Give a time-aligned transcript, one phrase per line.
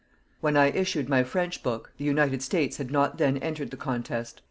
[0.39, 4.39] When I issued my French book, the United States had not then entered the contest.